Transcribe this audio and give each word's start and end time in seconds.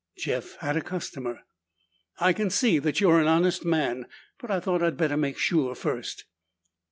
Jeff 0.17 0.55
had 0.61 0.75
a 0.75 0.81
customer. 0.81 1.41
"I 2.17 2.33
can 2.33 2.49
see 2.49 2.79
that 2.79 2.99
you're 2.99 3.19
an 3.19 3.27
honest 3.27 3.63
man. 3.63 4.07
But 4.39 4.49
I 4.49 4.59
thought 4.59 4.81
I'd 4.81 4.97
better 4.97 5.15
make 5.15 5.37
sure 5.37 5.75
first." 5.75 6.25